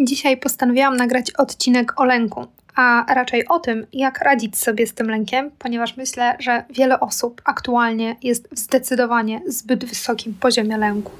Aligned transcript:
Dzisiaj 0.00 0.36
postanowiłam 0.36 0.96
nagrać 0.96 1.30
odcinek 1.30 2.00
o 2.00 2.04
lęku, 2.04 2.46
a 2.74 3.14
raczej 3.14 3.48
o 3.48 3.58
tym, 3.58 3.86
jak 3.92 4.18
radzić 4.18 4.58
sobie 4.58 4.86
z 4.86 4.94
tym 4.94 5.10
lękiem, 5.10 5.50
ponieważ 5.58 5.96
myślę, 5.96 6.36
że 6.38 6.64
wiele 6.70 7.00
osób 7.00 7.42
aktualnie 7.44 8.16
jest 8.22 8.48
w 8.48 8.58
zdecydowanie 8.58 9.40
zbyt 9.46 9.84
wysokim 9.84 10.34
poziomie 10.34 10.76
lęku. 10.76 11.12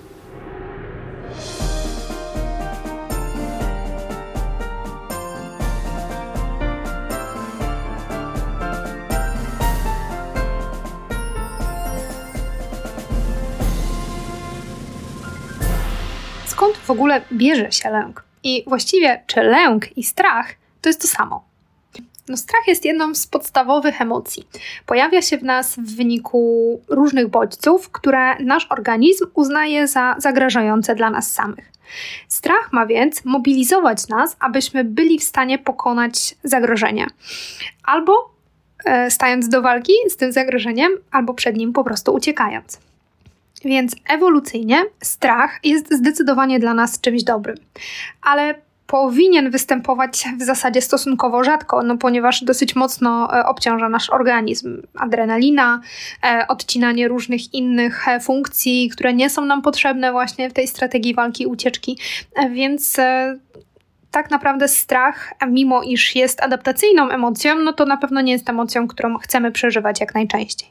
skąd 16.47 16.77
w 16.77 16.91
ogóle 16.91 17.21
bierze 17.33 17.73
się 17.73 17.91
lęk? 17.91 18.25
I 18.47 18.65
właściwie, 18.67 19.23
czy 19.27 19.43
lęk 19.43 19.99
i 19.99 20.05
strach 20.05 20.55
to 20.81 20.89
jest 20.89 21.03
to 21.03 21.09
samo? 21.09 21.45
No, 22.29 22.37
strach 22.37 22.67
jest 22.67 22.85
jedną 22.85 23.15
z 23.15 23.27
podstawowych 23.27 24.01
emocji. 24.01 24.49
Pojawia 24.87 25.23
się 25.23 25.39
w 25.39 25.43
nas 25.43 25.77
w 25.77 25.97
wyniku 25.97 26.81
różnych 26.89 27.29
bodźców, 27.29 27.91
które 27.91 28.39
nasz 28.39 28.67
organizm 28.71 29.27
uznaje 29.35 29.89
za 29.89 30.15
zagrażające 30.19 30.95
dla 30.95 31.11
nas 31.11 31.33
samych. 31.33 31.73
Strach 32.29 32.73
ma 32.73 32.87
więc 32.87 33.25
mobilizować 33.25 34.09
nas, 34.09 34.37
abyśmy 34.41 34.85
byli 34.85 35.19
w 35.19 35.25
stanie 35.25 35.59
pokonać 35.59 36.35
zagrożenie. 36.45 37.07
Albo 37.85 38.31
e, 38.85 39.11
stając 39.11 39.49
do 39.49 39.63
walki 39.63 39.93
z 40.09 40.17
tym 40.17 40.33
zagrożeniem, 40.33 40.93
albo 41.11 41.35
przed 41.35 41.57
nim 41.57 41.73
po 41.73 41.85
prostu 41.85 42.15
uciekając. 42.15 42.86
Więc 43.65 43.97
ewolucyjnie 44.09 44.85
strach 45.03 45.61
jest 45.65 45.95
zdecydowanie 45.95 46.59
dla 46.59 46.75
nas 46.75 47.01
czymś 47.01 47.23
dobrym, 47.23 47.57
ale 48.23 48.55
powinien 48.87 49.51
występować 49.51 50.25
w 50.39 50.43
zasadzie 50.43 50.83
stosunkowo 50.83 51.45
rzadko, 51.45 51.83
no 51.83 51.99
ponieważ 51.99 52.45
dosyć 52.45 52.77
mocno 52.77 53.39
e, 53.39 53.47
obciąża 53.47 53.89
nasz 53.89 54.11
organizm. 54.11 54.83
Adrenalina, 54.95 55.81
e, 56.25 56.47
odcinanie 56.49 57.09
różnych 57.09 57.55
innych 57.55 58.09
e, 58.09 58.21
funkcji, 58.21 58.89
które 58.93 59.15
nie 59.15 59.31
są 59.31 59.45
nam 59.45 59.63
potrzebne 59.63 60.13
właśnie 60.13 60.51
w 60.51 60.53
tej 60.53 60.69
strategii 60.69 61.15
walki 61.15 61.47
ucieczki, 61.47 61.99
więc 62.51 62.97
tak 64.17 64.31
naprawdę 64.31 64.69
strach, 64.69 65.35
mimo 65.47 65.83
iż 65.83 66.17
jest 66.17 66.43
adaptacyjną 66.43 67.11
emocją, 67.11 67.59
no 67.59 67.73
to 67.73 67.87
na 67.87 67.97
pewno 67.97 68.21
nie 68.21 68.33
jest 68.33 68.49
emocją, 68.51 68.89
którą 68.89 69.19
chcemy 69.19 69.53
przeżywać 69.53 70.01
jak 70.01 70.15
najczęściej. 70.15 70.69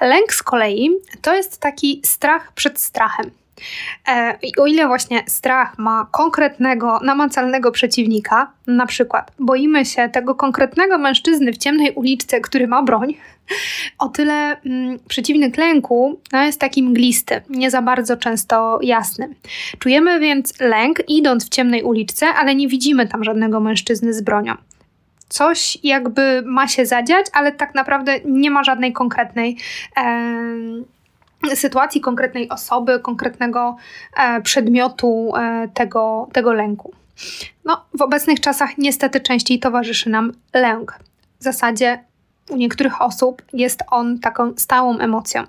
Lęk 0.00 0.32
z 0.32 0.42
kolei 0.42 0.90
to 1.22 1.34
jest 1.34 1.60
taki 1.60 2.00
strach 2.04 2.52
przed 2.52 2.80
strachem. 2.80 3.30
E, 4.08 4.38
I 4.42 4.56
o 4.60 4.66
ile 4.66 4.86
właśnie 4.86 5.22
strach 5.26 5.78
ma 5.78 6.06
konkretnego, 6.10 7.00
namacalnego 7.02 7.72
przeciwnika, 7.72 8.52
na 8.66 8.86
przykład 8.86 9.32
boimy 9.38 9.84
się 9.84 10.08
tego 10.08 10.34
konkretnego 10.34 10.98
mężczyzny 10.98 11.52
w 11.52 11.58
ciemnej 11.58 11.92
uliczce, 11.94 12.40
który 12.40 12.68
ma 12.68 12.82
broń, 12.82 13.14
o 13.98 14.08
tyle 14.08 14.60
mm, 14.60 14.98
przeciwnik 15.08 15.56
lęku 15.56 16.20
no, 16.32 16.42
jest 16.42 16.60
taki 16.60 16.82
mglisty, 16.82 17.40
nie 17.48 17.70
za 17.70 17.82
bardzo 17.82 18.16
często 18.16 18.78
jasny. 18.82 19.34
Czujemy 19.78 20.20
więc 20.20 20.60
lęk 20.60 20.98
idąc 21.08 21.46
w 21.46 21.48
ciemnej 21.48 21.82
uliczce, 21.82 22.26
ale 22.26 22.54
nie 22.54 22.68
widzimy 22.68 23.08
tam 23.08 23.24
żadnego 23.24 23.60
mężczyzny 23.60 24.14
z 24.14 24.22
bronią 24.22 24.54
coś 25.32 25.78
jakby 25.82 26.42
ma 26.46 26.68
się 26.68 26.86
zadziać, 26.86 27.26
ale 27.32 27.52
tak 27.52 27.74
naprawdę 27.74 28.20
nie 28.24 28.50
ma 28.50 28.64
żadnej 28.64 28.92
konkretnej 28.92 29.56
e, 29.96 30.02
sytuacji, 31.54 32.00
konkretnej 32.00 32.48
osoby, 32.48 33.00
konkretnego 33.00 33.76
e, 34.16 34.40
przedmiotu 34.40 35.32
e, 35.36 35.68
tego, 35.74 36.28
tego 36.32 36.52
lęku. 36.52 36.92
No, 37.64 37.84
w 37.94 38.02
obecnych 38.02 38.40
czasach 38.40 38.78
niestety 38.78 39.20
częściej 39.20 39.58
towarzyszy 39.58 40.10
nam 40.10 40.32
lęk. 40.54 40.98
W 41.40 41.44
zasadzie 41.44 42.04
u 42.50 42.56
niektórych 42.56 43.02
osób 43.02 43.42
jest 43.52 43.80
on 43.90 44.18
taką 44.18 44.52
stałą 44.56 44.98
emocją 44.98 45.42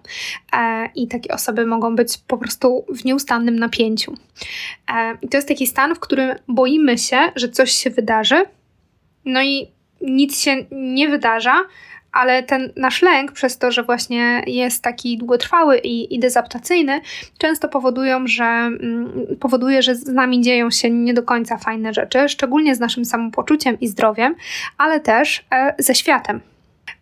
e, 0.53 0.89
i 0.95 1.07
takie 1.07 1.33
osoby 1.33 1.65
mogą 1.65 1.95
być 1.95 2.17
po 2.17 2.37
prostu 2.37 2.85
w 2.89 3.05
nieustannym 3.05 3.59
napięciu. 3.59 4.13
E, 4.93 5.17
I 5.21 5.27
to 5.29 5.37
jest 5.37 5.47
taki 5.47 5.67
stan, 5.67 5.95
w 5.95 5.99
którym 5.99 6.35
boimy 6.47 6.97
się, 6.97 7.17
że 7.35 7.49
coś 7.49 7.71
się 7.71 7.89
wydarzy, 7.89 8.45
no 9.25 9.43
i 9.43 9.71
nic 10.01 10.39
się 10.39 10.65
nie 10.71 11.09
wydarza, 11.09 11.63
ale 12.13 12.43
ten 12.43 12.71
nasz 12.75 13.01
lęk, 13.01 13.31
przez 13.31 13.57
to, 13.57 13.71
że 13.71 13.83
właśnie 13.83 14.43
jest 14.47 14.83
taki 14.83 15.17
długotrwały 15.17 15.77
i, 15.77 16.15
i 16.15 16.19
dezaptacyjny, 16.19 17.01
często 17.37 17.69
powodują, 17.69 18.27
że 18.27 18.43
mm, 18.43 19.11
powoduje, 19.39 19.81
że 19.81 19.95
z 19.95 20.07
nami 20.07 20.41
dzieją 20.41 20.71
się 20.71 20.89
nie 20.89 21.13
do 21.13 21.23
końca 21.23 21.57
fajne 21.57 21.93
rzeczy, 21.93 22.29
szczególnie 22.29 22.75
z 22.75 22.79
naszym 22.79 23.05
samopoczuciem 23.05 23.79
i 23.79 23.87
zdrowiem, 23.87 24.35
ale 24.77 24.99
też 24.99 25.45
e, 25.51 25.75
ze 25.79 25.95
światem. 25.95 26.39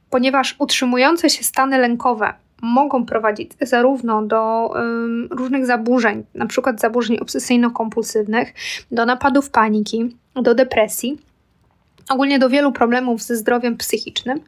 Ponieważ 0.09 0.55
utrzymujące 0.59 1.29
się 1.29 1.43
stany 1.43 1.77
lękowe 1.77 2.33
mogą 2.61 3.05
prowadzić 3.05 3.51
zarówno 3.61 4.21
do 4.21 4.69
um, 4.73 5.27
różnych 5.31 5.65
zaburzeń, 5.65 6.23
na 6.35 6.45
przykład 6.45 6.79
zaburzeń 6.79 7.17
obsesyjno-kompulsywnych, 7.17 8.45
do 8.91 9.05
napadów 9.05 9.49
paniki, 9.49 10.17
do 10.35 10.55
depresji, 10.55 11.17
ogólnie 12.09 12.39
do 12.39 12.49
wielu 12.49 12.71
problemów 12.71 13.21
ze 13.21 13.35
zdrowiem 13.35 13.77
psychicznym, 13.77 14.39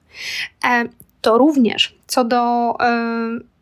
e, 0.66 0.84
to 1.22 1.38
również 1.38 1.96
co 2.08 2.24
do 2.24 2.74
e, 2.80 3.54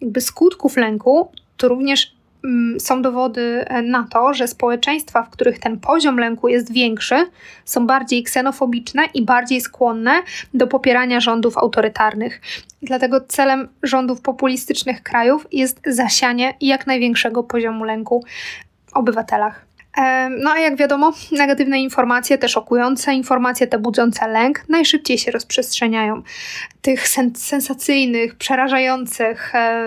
jakby 0.00 0.20
skutków 0.20 0.76
lęku, 0.76 1.32
to 1.56 1.68
również 1.68 2.16
mm, 2.44 2.80
są 2.80 3.02
dowody 3.02 3.64
e, 3.66 3.82
na 3.82 4.06
to, 4.10 4.34
że 4.34 4.48
społeczeństwa, 4.48 5.22
w 5.22 5.30
których 5.30 5.58
ten 5.58 5.80
poziom 5.80 6.18
lęku 6.18 6.48
jest 6.48 6.72
większy, 6.72 7.26
są 7.64 7.86
bardziej 7.86 8.22
ksenofobiczne 8.22 9.02
i 9.14 9.22
bardziej 9.24 9.60
skłonne 9.60 10.22
do 10.54 10.66
popierania 10.66 11.20
rządów 11.20 11.58
autorytarnych. 11.58 12.40
Dlatego 12.82 13.20
celem 13.20 13.68
rządów 13.82 14.20
populistycznych 14.20 15.02
krajów 15.02 15.46
jest 15.52 15.80
zasianie 15.86 16.54
jak 16.60 16.86
największego 16.86 17.42
poziomu 17.42 17.84
lęku 17.84 18.24
w 18.86 18.96
obywatelach. 18.96 19.67
No 20.30 20.50
a 20.50 20.58
jak 20.58 20.76
wiadomo, 20.76 21.12
negatywne 21.32 21.80
informacje, 21.80 22.38
te 22.38 22.48
szokujące 22.48 23.14
informacje, 23.14 23.66
te 23.66 23.78
budzące 23.78 24.28
lęk 24.28 24.64
najszybciej 24.68 25.18
się 25.18 25.30
rozprzestrzeniają. 25.30 26.22
Tych 26.82 27.08
sen 27.08 27.34
sensacyjnych, 27.36 28.34
przerażających, 28.34 29.54
e, 29.54 29.82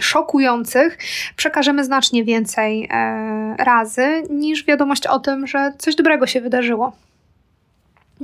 szokujących 0.00 0.98
przekażemy 1.36 1.84
znacznie 1.84 2.24
więcej 2.24 2.88
e, 2.90 3.56
razy 3.58 4.22
niż 4.30 4.64
wiadomość 4.64 5.06
o 5.06 5.18
tym, 5.18 5.46
że 5.46 5.72
coś 5.78 5.94
dobrego 5.94 6.26
się 6.26 6.40
wydarzyło. 6.40 6.92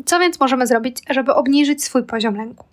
Co 0.05 0.21
więc 0.21 0.41
możemy 0.41 0.67
zrobić, 0.67 0.97
żeby 1.11 1.35
obniżyć 1.35 1.85
swój 1.85 2.05
poziom 2.05 2.37
lęku? 2.37 2.65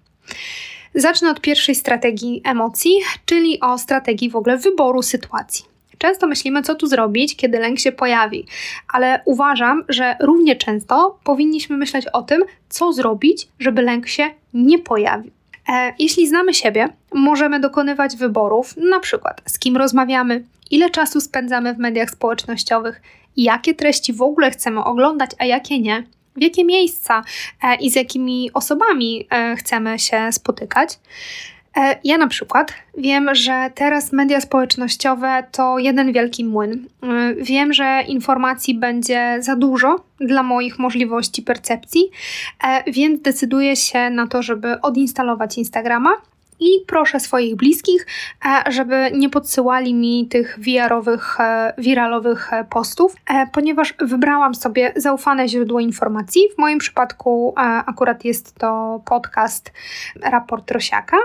Zacznę 0.96 1.30
od 1.30 1.42
pierwszej 1.42 1.76
strategii 1.76 2.42
emocji, 2.44 3.00
czyli 3.26 3.60
o 3.60 3.78
strategii 3.78 4.30
w 4.30 4.36
ogóle 4.36 4.58
wyboru 4.58 5.02
sytuacji. 5.02 5.75
Często 5.98 6.28
myślimy, 6.28 6.62
co 6.62 6.76
tu 6.76 6.88
zrobić, 6.88 7.36
kiedy 7.36 7.60
lęk 7.60 7.80
się 7.80 7.92
pojawi, 7.92 8.46
ale 8.94 9.22
uważam, 9.26 9.84
że 9.90 10.16
równie 10.20 10.56
często 10.56 11.20
powinniśmy 11.24 11.78
myśleć 11.78 12.06
o 12.14 12.22
tym, 12.22 12.44
co 12.70 12.94
zrobić, 12.94 13.48
żeby 13.60 13.82
lęk 13.82 14.08
się 14.08 14.24
nie 14.54 14.80
pojawił. 14.80 15.32
E, 15.70 15.94
jeśli 16.00 16.28
znamy 16.28 16.54
siebie, 16.54 16.90
możemy 17.14 17.60
dokonywać 17.60 18.16
wyborów, 18.16 18.78
na 18.78 19.00
przykład 19.00 19.42
z 19.46 19.60
kim 19.60 19.78
rozmawiamy, 19.78 20.44
ile 20.72 20.90
czasu 20.90 21.22
spędzamy 21.22 21.74
w 21.74 21.78
mediach 21.78 22.10
społecznościowych, 22.10 23.02
jakie 23.38 23.74
treści 23.74 24.14
w 24.14 24.22
ogóle 24.22 24.52
chcemy 24.52 24.84
oglądać, 24.84 25.32
a 25.40 25.46
jakie 25.46 25.80
nie, 25.80 26.04
w 26.36 26.42
jakie 26.42 26.66
miejsca 26.66 27.24
e, 27.64 27.76
i 27.76 27.92
z 27.92 27.96
jakimi 27.96 28.52
osobami 28.54 29.28
e, 29.30 29.56
chcemy 29.56 30.00
się 30.00 30.32
spotykać. 30.32 31.00
E, 31.78 32.00
ja 32.04 32.18
na 32.18 32.28
przykład 32.28 32.74
wiem, 32.98 33.36
że 33.36 33.72
teraz 33.76 34.12
media 34.12 34.42
społecznościowe 34.42 35.44
to 35.52 35.80
jeden 35.80 36.14
wielki 36.14 36.46
młyn. 36.46 36.88
E, 37.04 37.36
wiem, 37.36 37.74
że 37.74 38.04
informacji 38.08 38.76
będzie 38.76 39.38
za 39.40 39.56
dużo 39.56 40.04
dla 40.20 40.44
moich 40.44 40.80
możliwości 40.80 41.42
percepcji, 41.42 42.02
e, 42.64 42.92
więc 42.92 43.22
decyduję 43.22 43.76
się 43.76 44.10
na 44.10 44.28
to, 44.28 44.42
żeby 44.42 44.82
odinstalować 44.82 45.58
Instagrama 45.58 46.12
i 46.60 46.86
proszę 46.88 47.20
swoich 47.20 47.56
bliskich, 47.56 48.08
e, 48.46 48.72
żeby 48.72 49.12
nie 49.14 49.30
podsyłali 49.30 49.94
mi 49.94 50.28
tych 50.28 50.60
VR-owych, 50.60 51.40
e, 51.40 51.74
wiralowych 51.78 52.54
e, 52.54 52.64
postów, 52.64 53.16
ponieważ 53.54 53.94
wybrałam 54.00 54.56
sobie 54.56 54.94
zaufane 54.96 55.48
źródło 55.48 55.80
informacji. 55.80 56.42
W 56.56 56.58
moim 56.58 56.80
przypadku 56.80 57.54
akurat 57.86 58.26
jest 58.26 58.56
to 58.56 59.02
podcast 59.06 59.72
Raport 60.22 60.72
Rosiaka 60.72 61.18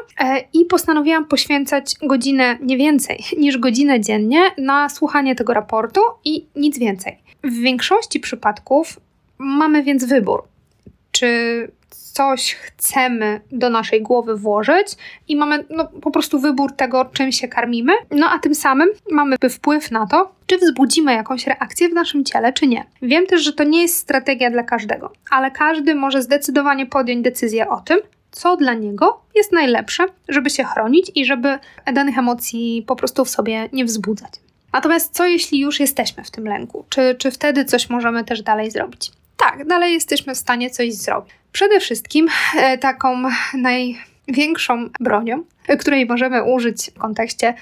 i 0.53 0.65
postanowiłam 0.65 1.25
poświęcać 1.25 1.95
godzinę, 2.03 2.59
nie 2.63 2.77
więcej 2.77 3.25
niż 3.39 3.59
godzinę 3.59 4.01
dziennie 4.01 4.41
na 4.59 4.89
słuchanie 4.89 5.35
tego 5.35 5.55
raportu 5.55 6.01
i 6.25 6.47
nic 6.57 6.79
więcej. 6.79 7.19
W 7.45 7.53
większości 7.53 8.21
przypadków 8.21 9.01
mamy 9.39 9.83
więc 9.83 10.05
wybór 10.05 10.43
czy 11.13 11.71
coś 11.91 12.55
chcemy 12.55 13.41
do 13.53 13.71
naszej 13.71 14.03
głowy 14.03 14.37
włożyć 14.37 14.87
i 15.29 15.37
mamy 15.37 15.65
no, 15.71 15.85
po 15.85 16.11
prostu 16.11 16.41
wybór 16.41 16.73
tego, 16.73 17.05
czym 17.05 17.33
się 17.33 17.49
karmimy, 17.49 17.93
no 18.11 18.27
a 18.31 18.39
tym 18.39 18.55
samym 18.55 18.89
mamy 19.11 19.37
wpływ 19.51 19.91
na 19.91 20.07
to, 20.07 20.33
czy 20.47 20.59
wzbudzimy 20.59 21.13
jakąś 21.13 21.47
reakcję 21.47 21.89
w 21.89 21.93
naszym 21.93 22.25
ciele, 22.25 22.53
czy 22.53 22.67
nie. 22.67 22.85
Wiem 23.03 23.27
też, 23.27 23.43
że 23.43 23.53
to 23.53 23.65
nie 23.65 23.83
jest 23.83 23.97
strategia 23.97 24.51
dla 24.51 24.63
każdego, 24.63 25.13
ale 25.31 25.51
każdy 25.51 25.95
może 25.95 26.23
zdecydowanie 26.23 26.87
podjąć 26.87 27.25
decyzję 27.25 27.69
o 27.69 27.81
tym, 27.81 27.99
co 28.31 28.57
dla 28.57 28.75
niego 28.75 29.21
jest 29.35 29.53
najlepsze, 29.53 30.05
żeby 30.29 30.51
się 30.51 30.65
chronić 30.65 31.13
i 31.15 31.25
żeby 31.25 31.59
danych 31.93 32.19
emocji 32.19 32.85
po 32.87 32.97
prostu 32.97 33.25
w 33.25 33.31
sobie 33.31 33.69
nie 33.73 33.85
wzbudzać. 33.85 34.33
Natomiast 34.73 35.15
co 35.15 35.27
jeśli 35.27 35.61
już 35.61 35.81
jesteśmy 35.81 36.25
w 36.25 36.31
tym 36.31 36.45
lęku? 36.45 36.85
Czy, 36.89 37.15
czy 37.19 37.31
wtedy 37.31 37.65
coś 37.65 37.91
możemy 37.91 38.25
też 38.25 38.43
dalej 38.43 38.71
zrobić? 38.71 39.13
Tak, 39.41 39.67
dalej 39.67 39.93
jesteśmy 39.93 40.35
w 40.35 40.39
stanie 40.39 40.71
coś 40.71 40.95
zrobić. 40.95 41.35
Przede 41.53 41.81
wszystkim 41.81 42.29
e, 42.57 42.79
taką 42.79 43.23
największą 43.55 44.89
bronią, 45.01 45.45
której 45.79 46.07
możemy 46.07 46.45
użyć 46.45 46.91
w 46.95 46.99
kontekście 46.99 47.55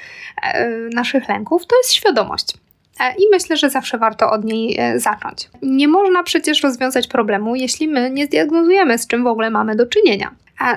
e, 0.42 0.68
naszych 0.70 1.28
lęków, 1.28 1.66
to 1.66 1.76
jest 1.76 1.92
świadomość. 1.92 2.54
E, 3.00 3.14
I 3.14 3.22
myślę, 3.30 3.56
że 3.56 3.70
zawsze 3.70 3.98
warto 3.98 4.30
od 4.30 4.44
niej 4.44 4.78
zacząć. 4.96 5.48
Nie 5.62 5.88
można 5.88 6.22
przecież 6.22 6.62
rozwiązać 6.62 7.06
problemu, 7.06 7.56
jeśli 7.56 7.88
my 7.88 8.10
nie 8.10 8.26
zdiagnozujemy, 8.26 8.98
z 8.98 9.06
czym 9.06 9.24
w 9.24 9.26
ogóle 9.26 9.50
mamy 9.50 9.76
do 9.76 9.86
czynienia. 9.86 10.30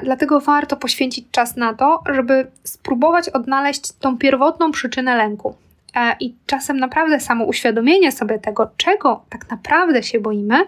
Dlatego 0.04 0.40
warto 0.40 0.78
poświęcić 0.78 1.26
czas 1.32 1.56
na 1.56 1.74
to, 1.74 2.04
żeby 2.14 2.48
spróbować 2.64 3.30
odnaleźć 3.30 3.92
tą 4.00 4.18
pierwotną 4.18 4.72
przyczynę 4.72 5.16
lęku. 5.16 5.56
E, 5.96 6.16
I 6.20 6.36
czasem 6.46 6.80
naprawdę 6.80 7.20
samo 7.20 7.46
uświadomienie 7.46 8.12
sobie 8.12 8.40
tego, 8.40 8.72
czego 8.78 9.26
tak 9.30 9.50
naprawdę 9.50 10.04
się 10.04 10.20
boimy, 10.20 10.60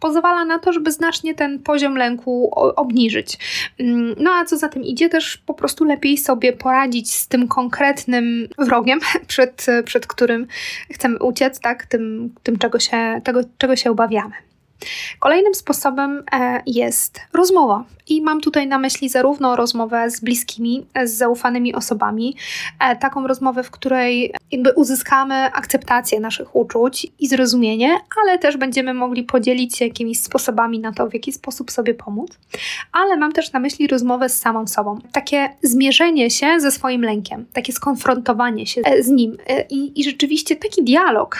pozwala 0.00 0.44
na 0.44 0.58
to, 0.58 0.72
żeby 0.72 0.92
znacznie 0.92 1.34
ten 1.34 1.58
poziom 1.58 1.96
lęku 1.96 2.50
obniżyć. 2.76 3.38
Mm, 3.80 4.14
no 4.18 4.30
a 4.30 4.44
co 4.44 4.56
za 4.56 4.68
tym 4.68 4.84
idzie, 4.84 5.08
też 5.08 5.36
po 5.36 5.54
prostu 5.54 5.84
lepiej 5.84 6.18
sobie 6.18 6.52
poradzić 6.52 7.14
z 7.14 7.28
tym 7.28 7.48
konkretnym 7.48 8.48
wrogiem, 8.58 9.00
przed, 9.26 9.66
przed 9.84 10.06
którym 10.06 10.46
chcemy 10.90 11.18
uciec, 11.18 11.60
tak? 11.60 11.86
tym, 11.86 12.34
tym 12.42 12.58
czego, 12.58 12.78
się, 12.78 13.20
tego, 13.24 13.40
czego 13.58 13.76
się 13.76 13.90
obawiamy. 13.90 14.32
Kolejnym 15.18 15.54
sposobem 15.54 16.22
e, 16.32 16.62
jest 16.66 17.20
rozmowa. 17.32 17.84
I 18.08 18.22
mam 18.22 18.40
tutaj 18.40 18.66
na 18.66 18.78
myśli 18.78 19.08
zarówno 19.08 19.56
rozmowę 19.56 20.10
z 20.10 20.20
bliskimi, 20.20 20.86
z 21.04 21.10
zaufanymi 21.10 21.74
osobami, 21.74 22.36
e, 22.80 22.96
taką 22.96 23.26
rozmowę, 23.26 23.62
w 23.62 23.70
której 23.70 24.34
jakby 24.52 24.72
uzyskamy 24.72 25.34
akceptację 25.34 26.20
naszych 26.20 26.56
uczuć 26.56 27.06
i 27.18 27.28
zrozumienie, 27.28 27.96
ale 28.22 28.38
też 28.38 28.56
będziemy 28.56 28.94
mogli 28.94 29.22
podzielić 29.22 29.76
się 29.76 29.84
jakimiś 29.84 30.20
sposobami 30.20 30.80
na 30.80 30.92
to, 30.92 31.08
w 31.08 31.14
jaki 31.14 31.32
sposób 31.32 31.70
sobie 31.70 31.94
pomóc. 31.94 32.38
Ale 32.92 33.16
mam 33.16 33.32
też 33.32 33.52
na 33.52 33.60
myśli 33.60 33.86
rozmowę 33.86 34.28
z 34.28 34.38
samą 34.38 34.66
sobą. 34.66 34.98
Takie 35.12 35.48
zmierzenie 35.62 36.30
się 36.30 36.60
ze 36.60 36.70
swoim 36.70 37.02
lękiem, 37.02 37.46
takie 37.52 37.72
skonfrontowanie 37.72 38.66
się 38.66 38.80
e, 38.84 39.02
z 39.02 39.08
nim 39.08 39.36
i, 39.70 40.00
i 40.00 40.04
rzeczywiście 40.04 40.56
taki 40.56 40.84
dialog. 40.84 41.38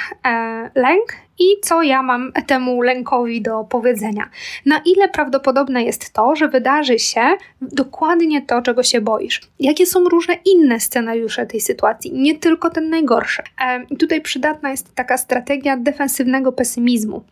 Lęk 0.75 1.27
i 1.39 1.45
co 1.63 1.83
ja 1.83 2.03
mam 2.03 2.33
temu 2.47 2.83
lękowi 2.83 3.43
do 3.43 3.65
powiedzenia. 3.65 4.31
Na 4.67 4.81
ile 4.85 5.09
prawdopodobne 5.09 5.85
jest 5.85 6.13
to, 6.13 6.37
że 6.37 6.49
wydarzy 6.49 6.99
się 6.99 7.37
dokładnie 7.63 8.43
to, 8.43 8.63
czego 8.63 8.83
się 8.83 9.01
boisz? 9.01 9.41
Jakie 9.61 9.87
są 9.87 10.05
różne 10.05 10.39
inne 10.45 10.81
scenariusze 10.81 11.47
tej 11.47 11.61
sytuacji, 11.61 12.13
nie 12.13 12.39
tylko 12.39 12.71
ten 12.71 12.91
najgorszy? 12.97 13.43
I 13.91 13.97
tutaj 13.97 14.21
przydatna 14.21 14.71
jest 14.71 14.95
taka 14.95 15.19
strategia 15.19 15.77
defensywnego 15.77 16.53
pesymizmu. 16.53 17.25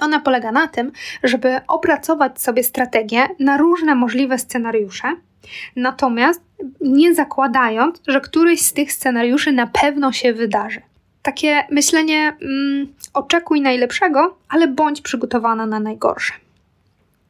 Ona 0.00 0.20
polega 0.20 0.52
na 0.52 0.68
tym, 0.68 0.92
żeby 1.22 1.60
opracować 1.68 2.40
sobie 2.40 2.64
strategię 2.64 3.28
na 3.38 3.56
różne 3.56 3.94
możliwe 3.94 4.38
scenariusze, 4.38 5.08
natomiast 5.76 6.40
nie 6.80 7.14
zakładając, 7.14 8.02
że 8.06 8.20
któryś 8.20 8.60
z 8.60 8.72
tych 8.72 8.92
scenariuszy 8.92 9.52
na 9.52 9.66
pewno 9.66 10.12
się 10.12 10.32
wydarzy 10.32 10.80
takie 11.22 11.64
myślenie 11.70 12.36
mm, 12.42 12.94
oczekuj 13.14 13.60
najlepszego, 13.60 14.36
ale 14.48 14.68
bądź 14.68 15.00
przygotowana 15.00 15.66
na 15.66 15.80
najgorsze. 15.80 16.32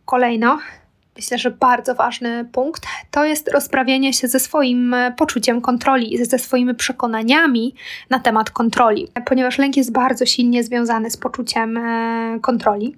Kolejno, 0.04 0.58
myślę, 1.17 1.38
że 1.38 1.50
bardzo 1.50 1.94
ważny 1.94 2.44
punkt 2.53 2.82
to 3.11 3.25
jest 3.25 3.49
rozprawienie 3.49 4.12
się 4.12 4.29
ze 4.29 4.41
swoim 4.41 4.94
e, 4.94 5.12
poczuciem 5.12 5.61
kontroli, 5.61 6.26
ze 6.26 6.38
swoimi 6.38 6.75
przekonaniami 6.75 7.75
na 8.11 8.20
temat 8.20 8.50
kontroli, 8.50 9.09
ponieważ 9.25 9.59
lęk 9.59 9.76
jest 9.76 9.93
bardzo 9.93 10.26
silnie 10.26 10.64
związany 10.64 11.11
z 11.11 11.17
poczuciem 11.17 11.76
e, 11.76 12.38
kontroli, 12.41 12.94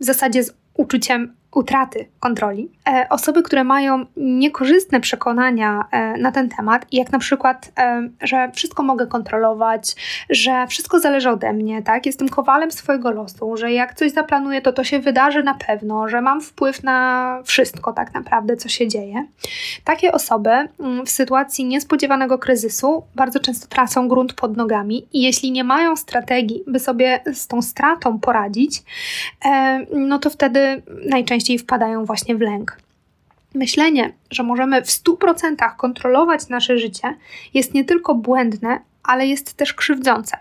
w 0.00 0.04
zasadzie 0.04 0.44
z 0.44 0.54
uczuciem 0.74 1.34
utraty 1.54 2.08
kontroli. 2.20 2.70
E, 2.88 3.06
osoby, 3.10 3.42
które 3.42 3.64
mają 3.64 4.04
niekorzystne 4.16 5.00
przekonania 5.00 5.84
e, 5.90 6.18
na 6.18 6.32
ten 6.32 6.48
temat, 6.48 6.86
jak 6.92 7.12
na 7.12 7.18
przykład, 7.18 7.72
e, 7.78 8.08
że 8.20 8.50
wszystko 8.54 8.82
mogę 8.82 9.06
kontrolować, 9.06 9.96
że 10.30 10.66
wszystko 10.66 11.00
zależy 11.00 11.30
ode 11.30 11.52
mnie, 11.52 11.82
tak? 11.82 12.06
Jestem 12.06 12.28
kowalem 12.28 12.72
swojego 12.72 13.10
losu, 13.10 13.56
że 13.56 13.72
jak 13.72 13.94
coś 13.94 14.12
zaplanuję, 14.12 14.62
to 14.62 14.72
to 14.72 14.84
się 14.84 14.98
wydarzy 14.98 15.42
na 15.42 15.54
pewno, 15.54 16.08
że 16.08 16.22
mam 16.22 16.40
wpływ 16.40 16.82
na 16.82 17.38
wszystko 17.44 17.92
tak 17.92 18.14
naprawdę, 18.14 18.56
co 18.56 18.68
się 18.68 18.88
dzieje. 18.88 19.26
Takie 19.84 20.12
osoby 20.12 20.50
mm, 20.50 21.06
w 21.06 21.10
sytuacji 21.10 21.64
niespodziewanego 21.64 22.38
kryzysu 22.38 23.02
bardzo 23.14 23.40
często 23.40 23.66
tracą 23.66 24.08
grunt 24.08 24.32
pod 24.32 24.56
nogami 24.56 25.06
i 25.12 25.22
jeśli 25.22 25.52
nie 25.52 25.64
mają 25.64 25.96
strategii, 25.96 26.64
by 26.66 26.78
sobie 26.78 27.20
z 27.32 27.46
tą 27.46 27.62
stratą 27.62 28.18
poradzić, 28.18 28.82
no 29.92 30.18
to 30.18 30.30
wtedy 30.30 30.82
najczęściej 31.08 31.41
najczęściej 31.42 31.58
wpadają 31.58 32.04
właśnie 32.04 32.36
w 32.36 32.40
lęk. 32.40 32.78
Myślenie, 33.54 34.12
że 34.30 34.42
możemy 34.42 34.82
w 34.82 34.86
100% 34.86 35.76
kontrolować 35.76 36.48
nasze 36.48 36.78
życie, 36.78 37.14
jest 37.54 37.74
nie 37.74 37.84
tylko 37.84 38.14
błędne, 38.14 38.80
ale 39.02 39.26
jest 39.26 39.54
też 39.54 39.74
krzywdzące. 39.74 40.36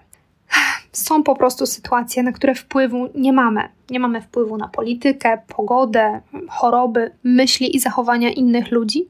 Są 0.92 1.24
po 1.24 1.36
prostu 1.36 1.66
sytuacje, 1.66 2.24
na 2.24 2.32
które 2.32 2.56
wpływu 2.56 3.10
nie 3.16 3.34
mamy. 3.34 3.70
Nie 3.90 4.00
mamy 4.00 4.22
wpływu 4.22 4.58
na 4.58 4.68
politykę, 4.68 5.42
pogodę, 5.48 6.22
choroby, 6.50 7.12
myśli 7.24 7.76
i 7.76 7.80
zachowania 7.80 8.30
innych 8.30 8.72
ludzi, 8.72 9.06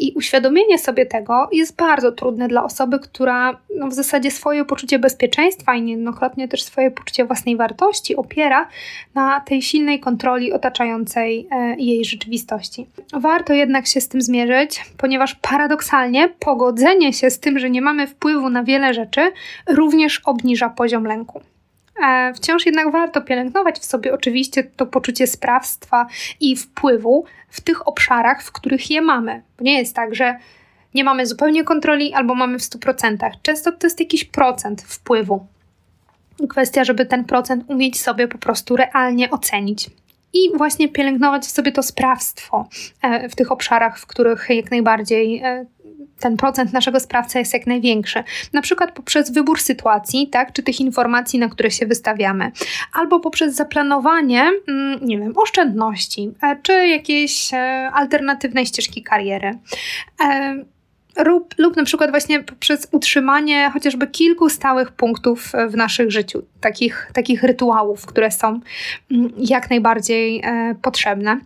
I 0.00 0.12
uświadomienie 0.16 0.78
sobie 0.78 1.06
tego 1.06 1.48
jest 1.52 1.76
bardzo 1.76 2.12
trudne 2.12 2.48
dla 2.48 2.64
osoby, 2.64 2.98
która 2.98 3.60
no, 3.76 3.88
w 3.88 3.92
zasadzie 3.92 4.30
swoje 4.30 4.64
poczucie 4.64 4.98
bezpieczeństwa 4.98 5.74
i 5.74 5.82
niejednokrotnie 5.82 6.48
też 6.48 6.62
swoje 6.62 6.90
poczucie 6.90 7.24
własnej 7.24 7.56
wartości 7.56 8.16
opiera 8.16 8.68
na 9.14 9.40
tej 9.40 9.62
silnej 9.62 10.00
kontroli 10.00 10.52
otaczającej 10.52 11.48
e, 11.50 11.76
jej 11.76 12.04
rzeczywistości. 12.04 12.86
Warto 13.12 13.54
jednak 13.54 13.86
się 13.86 14.00
z 14.00 14.08
tym 14.08 14.22
zmierzyć, 14.22 14.84
ponieważ 14.96 15.34
paradoksalnie 15.34 16.28
pogodzenie 16.28 17.12
się 17.12 17.30
z 17.30 17.40
tym, 17.40 17.58
że 17.58 17.70
nie 17.70 17.82
mamy 17.82 18.06
wpływu 18.06 18.50
na 18.50 18.64
wiele 18.64 18.94
rzeczy, 18.94 19.32
również 19.68 20.20
obniża 20.24 20.68
poziom 20.68 21.04
lęku. 21.04 21.40
Wciąż 22.34 22.66
jednak 22.66 22.92
warto 22.92 23.20
pielęgnować 23.20 23.78
w 23.78 23.84
sobie 23.84 24.14
oczywiście 24.14 24.64
to 24.64 24.86
poczucie 24.86 25.26
sprawstwa 25.26 26.06
i 26.40 26.56
wpływu 26.56 27.24
w 27.48 27.60
tych 27.60 27.88
obszarach, 27.88 28.42
w 28.42 28.52
których 28.52 28.90
je 28.90 29.00
mamy. 29.00 29.42
Bo 29.58 29.64
nie 29.64 29.78
jest 29.78 29.96
tak, 29.96 30.14
że 30.14 30.36
nie 30.94 31.04
mamy 31.04 31.26
zupełnie 31.26 31.64
kontroli 31.64 32.14
albo 32.14 32.34
mamy 32.34 32.58
w 32.58 32.62
100%. 32.62 33.30
Często 33.42 33.72
to 33.72 33.86
jest 33.86 34.00
jakiś 34.00 34.24
procent 34.24 34.82
wpływu. 34.82 35.46
Kwestia, 36.48 36.84
żeby 36.84 37.06
ten 37.06 37.24
procent 37.24 37.64
umieć 37.68 38.00
sobie 38.00 38.28
po 38.28 38.38
prostu 38.38 38.76
realnie 38.76 39.30
ocenić 39.30 39.90
i 40.32 40.56
właśnie 40.56 40.88
pielęgnować 40.88 41.42
w 41.42 41.50
sobie 41.50 41.72
to 41.72 41.82
sprawstwo 41.82 42.68
e, 43.02 43.28
w 43.28 43.34
tych 43.34 43.52
obszarach, 43.52 43.98
w 43.98 44.06
których 44.06 44.46
jak 44.48 44.70
najbardziej 44.70 45.40
e, 45.44 45.66
ten 46.20 46.36
procent 46.36 46.72
naszego 46.72 47.00
sprawca 47.00 47.38
jest 47.38 47.54
jak 47.54 47.66
największy. 47.66 48.24
Na 48.52 48.62
przykład 48.62 48.92
poprzez 48.92 49.32
wybór 49.32 49.60
sytuacji, 49.60 50.28
tak, 50.28 50.52
czy 50.52 50.62
tych 50.62 50.80
informacji, 50.80 51.38
na 51.38 51.48
które 51.48 51.70
się 51.70 51.86
wystawiamy, 51.86 52.52
albo 52.92 53.20
poprzez 53.20 53.54
zaplanowanie, 53.54 54.50
mm, 54.68 54.98
nie 55.02 55.18
wiem, 55.18 55.32
oszczędności, 55.36 56.32
e, 56.42 56.56
czy 56.62 56.72
jakiejś 56.72 57.50
alternatywnej 57.92 58.66
ścieżki 58.66 59.02
kariery 59.02 59.58
lub, 61.24 61.54
lub 61.58 61.76
na 61.76 61.84
przykład 61.84 62.10
właśnie 62.10 62.42
przez 62.60 62.88
utrzymanie 62.92 63.70
chociażby 63.70 64.06
kilku 64.06 64.48
stałych 64.48 64.92
punktów 64.92 65.52
w 65.68 65.76
naszych 65.76 66.10
życiu, 66.10 66.42
takich, 66.60 67.10
takich 67.12 67.42
rytuałów, 67.42 68.06
które 68.06 68.30
są 68.30 68.60
mm, 69.10 69.32
jak 69.38 69.70
najbardziej 69.70 70.42
e, 70.44 70.74
potrzebne. 70.82 71.40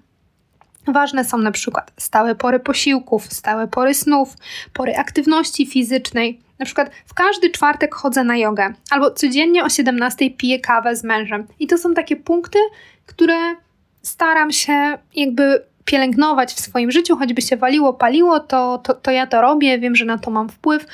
Ważne 0.87 1.25
są 1.25 1.39
na 1.39 1.51
przykład 1.51 1.93
stałe 1.97 2.35
pory 2.35 2.61
posiłków, 2.61 3.33
stałe 3.33 3.69
pory 3.69 3.95
snów, 3.95 4.37
pory 4.73 4.97
aktywności 4.97 5.67
fizycznej. 5.67 6.41
Na 6.59 6.65
przykład 6.65 6.91
w 7.07 7.15
każdy 7.15 7.51
czwartek 7.51 7.95
chodzę 7.95 8.25
na 8.25 8.37
jogę, 8.37 8.73
albo 8.91 9.11
codziennie 9.11 9.65
o 9.65 9.69
17 9.69 10.31
piję 10.31 10.61
kawę 10.61 10.97
z 10.97 11.05
mężem. 11.05 11.47
I 11.59 11.67
to 11.67 11.79
są 11.79 11.95
takie 11.95 12.17
punkty, 12.17 12.59
które 13.07 13.57
staram 14.03 14.53
się 14.53 14.99
jakby 15.17 15.63
pielęgnować 15.85 16.53
w 16.53 16.61
swoim 16.61 16.91
życiu, 16.91 17.17
choćby 17.17 17.43
się 17.43 17.57
waliło, 17.57 17.93
paliło, 17.93 18.41
to, 18.41 18.79
to, 18.79 18.95
to 18.95 19.11
ja 19.11 19.27
to 19.27 19.41
robię, 19.41 19.79
wiem, 19.79 19.97
że 19.97 20.05
na 20.05 20.19
to 20.19 20.31
mam 20.31 20.49
wpływ 20.49 20.87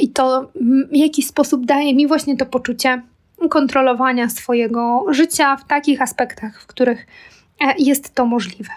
i 0.00 0.08
to 0.08 0.50
w 0.92 0.96
jakiś 0.96 1.26
sposób 1.26 1.66
daje 1.66 1.94
mi 1.94 2.06
właśnie 2.06 2.36
to 2.36 2.46
poczucie 2.46 3.02
kontrolowania 3.50 4.28
swojego 4.28 5.04
życia 5.10 5.56
w 5.56 5.66
takich 5.66 6.02
aspektach, 6.02 6.62
w 6.62 6.66
których 6.66 7.06
jest 7.78 8.14
to 8.14 8.26
możliwe. 8.26 8.70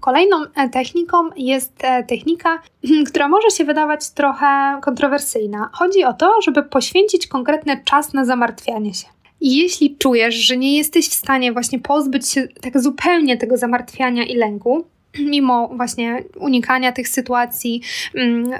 Kolejną 0.00 0.36
techniką 0.72 1.16
jest 1.36 1.82
technika, 2.08 2.62
która 3.08 3.28
może 3.28 3.50
się 3.50 3.64
wydawać 3.64 4.10
trochę 4.10 4.78
kontrowersyjna. 4.82 5.70
Chodzi 5.72 6.04
o 6.04 6.12
to, 6.12 6.42
żeby 6.42 6.62
poświęcić 6.62 7.26
konkretny 7.26 7.80
czas 7.84 8.12
na 8.12 8.24
zamartwianie 8.24 8.94
się. 8.94 9.06
I 9.40 9.56
jeśli 9.56 9.96
czujesz, 9.96 10.34
że 10.34 10.56
nie 10.56 10.76
jesteś 10.76 11.08
w 11.08 11.14
stanie 11.14 11.52
właśnie 11.52 11.78
pozbyć 11.78 12.28
się 12.28 12.48
tak 12.60 12.80
zupełnie 12.80 13.36
tego 13.36 13.56
zamartwiania 13.56 14.24
i 14.24 14.34
lęku, 14.34 14.84
mimo 15.32 15.68
właśnie 15.68 16.24
unikania 16.36 16.92
tych 16.92 17.08
sytuacji, 17.08 17.82
mm, 18.14 18.50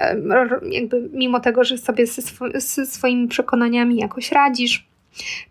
jakby 0.70 1.10
mimo 1.12 1.40
tego, 1.40 1.64
że 1.64 1.78
sobie 1.78 2.06
ze 2.54 2.86
swoimi 2.86 3.28
przekonaniami 3.28 3.96
jakoś 3.96 4.32
radzisz, 4.32 4.86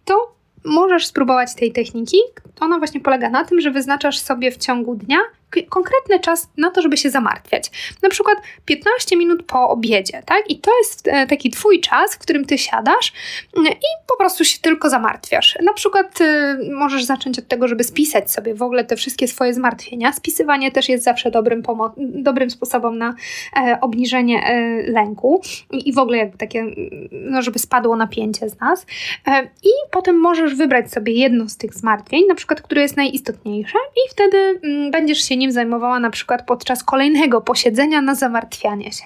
to 0.05 0.35
możesz 0.65 1.05
spróbować 1.05 1.55
tej 1.55 1.71
techniki. 1.71 2.17
Ona 2.59 2.77
właśnie 2.77 3.01
polega 3.01 3.29
na 3.29 3.45
tym, 3.45 3.61
że 3.61 3.71
wyznaczasz 3.71 4.19
sobie 4.19 4.51
w 4.51 4.57
ciągu 4.57 4.95
dnia 4.95 5.17
konkretny 5.63 6.19
czas 6.19 6.49
na 6.57 6.71
to, 6.71 6.81
żeby 6.81 6.97
się 6.97 7.09
zamartwiać. 7.09 7.71
Na 8.03 8.09
przykład 8.09 8.37
15 8.65 9.17
minut 9.17 9.43
po 9.43 9.69
obiedzie, 9.69 10.23
tak? 10.25 10.49
I 10.49 10.59
to 10.59 10.77
jest 10.77 11.07
e, 11.07 11.27
taki 11.27 11.49
twój 11.49 11.81
czas, 11.81 12.15
w 12.15 12.19
którym 12.19 12.45
ty 12.45 12.57
siadasz 12.57 13.13
mm, 13.57 13.73
i 13.73 14.05
po 14.07 14.17
prostu 14.17 14.45
się 14.45 14.59
tylko 14.61 14.89
zamartwiasz. 14.89 15.57
Na 15.63 15.73
przykład 15.73 16.21
y, 16.21 16.57
możesz 16.73 17.03
zacząć 17.03 17.39
od 17.39 17.47
tego, 17.47 17.67
żeby 17.67 17.83
spisać 17.83 18.31
sobie 18.31 18.55
w 18.55 18.61
ogóle 18.61 18.85
te 18.85 18.95
wszystkie 18.95 19.27
swoje 19.27 19.53
zmartwienia. 19.53 20.13
Spisywanie 20.13 20.71
też 20.71 20.89
jest 20.89 21.03
zawsze 21.03 21.31
dobrym, 21.31 21.63
dobrym 21.97 22.49
sposobem 22.49 22.97
na 22.97 23.15
e, 23.57 23.77
obniżenie 23.81 24.43
e, 24.43 24.91
lęku 24.91 25.41
i, 25.71 25.93
w 25.93 25.97
ogóle 25.97 26.17
jakby 26.17 26.37
takie, 26.37 26.65
no 27.11 27.41
żeby 27.41 27.59
spadło 27.59 27.95
napięcie 27.95 28.49
z 28.49 28.59
nas. 28.59 28.85
E, 29.27 29.43
I 29.43 29.69
potem 29.91 30.19
możesz 30.19 30.55
wybrać 30.55 30.91
sobie 30.91 31.13
jedno 31.13 31.49
z 31.49 31.57
tych 31.57 31.73
zmartwień, 31.73 32.23
na 32.27 32.35
przykład, 32.35 32.61
które 32.61 32.81
jest 32.81 32.97
najistotniejsze 32.97 33.77
i 33.95 34.09
wtedy 34.11 34.37
mm, 34.37 34.91
będziesz 34.91 35.27
się 35.27 35.37
nim 35.37 35.44
zajmowała 35.51 35.99
na 35.99 36.09
przykład 36.09 36.45
podczas 36.45 36.83
kolejnego 36.83 37.41
posiedzenia 37.41 38.01
na 38.01 38.15
zamartwianie 38.15 38.91
się. 38.91 39.03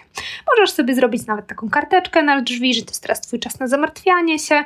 Możesz 0.47 0.71
sobie 0.71 0.95
zrobić 0.95 1.25
nawet 1.25 1.47
taką 1.47 1.69
karteczkę 1.69 2.23
na 2.23 2.41
drzwi, 2.41 2.73
że 2.73 2.81
to 2.81 2.91
jest 2.91 3.01
teraz 3.01 3.21
Twój 3.21 3.39
czas 3.39 3.59
na 3.59 3.67
zamartwianie 3.67 4.39
się, 4.39 4.63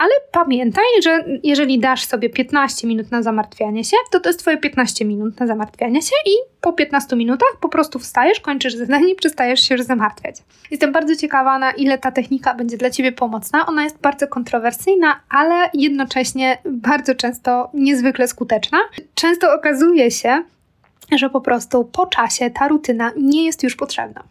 ale 0.00 0.10
pamiętaj, 0.32 0.84
że 1.04 1.24
jeżeli 1.42 1.78
dasz 1.78 2.04
sobie 2.04 2.30
15 2.30 2.88
minut 2.88 3.10
na 3.10 3.22
zamartwianie 3.22 3.84
się, 3.84 3.96
to 4.10 4.20
to 4.20 4.28
jest 4.28 4.40
Twoje 4.40 4.56
15 4.56 5.04
minut 5.04 5.40
na 5.40 5.46
zamartwianie 5.46 6.02
się 6.02 6.14
i 6.26 6.30
po 6.60 6.72
15 6.72 7.16
minutach 7.16 7.48
po 7.60 7.68
prostu 7.68 7.98
wstajesz, 7.98 8.40
kończysz 8.40 8.74
zadanie 8.74 9.12
i 9.12 9.14
przestajesz 9.14 9.60
się 9.60 9.82
zamartwiać. 9.82 10.36
Jestem 10.70 10.92
bardzo 10.92 11.16
ciekawa, 11.16 11.58
na 11.58 11.70
ile 11.70 11.98
ta 11.98 12.10
technika 12.10 12.54
będzie 12.54 12.76
dla 12.76 12.90
Ciebie 12.90 13.12
pomocna. 13.12 13.66
Ona 13.66 13.84
jest 13.84 14.00
bardzo 14.00 14.28
kontrowersyjna, 14.28 15.20
ale 15.28 15.70
jednocześnie 15.74 16.58
bardzo 16.64 17.14
często 17.14 17.70
niezwykle 17.74 18.28
skuteczna. 18.28 18.78
Często 19.14 19.54
okazuje 19.54 20.10
się, 20.10 20.42
że 21.18 21.30
po 21.30 21.40
prostu 21.40 21.84
po 21.84 22.06
czasie 22.06 22.50
ta 22.50 22.68
rutyna 22.68 23.12
nie 23.16 23.44
jest 23.44 23.62
już 23.62 23.76
potrzebna 23.76 24.22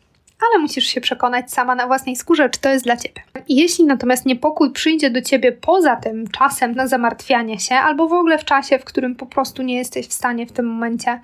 ale 0.47 0.59
musisz 0.59 0.85
się 0.85 1.01
przekonać 1.01 1.51
sama 1.51 1.75
na 1.75 1.87
własnej 1.87 2.15
skórze, 2.15 2.49
czy 2.49 2.59
to 2.59 2.69
jest 2.69 2.85
dla 2.85 2.97
ciebie. 2.97 3.21
Jeśli 3.49 3.85
natomiast 3.85 4.25
niepokój 4.25 4.71
przyjdzie 4.71 5.09
do 5.09 5.21
ciebie 5.21 5.51
poza 5.51 5.95
tym 5.95 6.27
czasem 6.27 6.75
na 6.75 6.87
zamartwianie 6.87 7.59
się, 7.59 7.75
albo 7.75 8.07
w 8.07 8.13
ogóle 8.13 8.37
w 8.37 8.45
czasie, 8.45 8.79
w 8.79 8.85
którym 8.85 9.15
po 9.15 9.25
prostu 9.25 9.61
nie 9.61 9.75
jesteś 9.75 10.07
w 10.07 10.13
stanie 10.13 10.45
w 10.45 10.51
tym 10.51 10.65
momencie 10.67 11.19